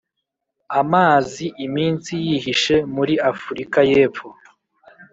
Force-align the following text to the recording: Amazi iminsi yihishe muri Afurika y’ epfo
Amazi 0.81 1.45
iminsi 1.65 2.13
yihishe 2.25 2.75
muri 2.95 3.13
Afurika 3.31 3.79
y’ 3.89 3.91
epfo 4.05 4.27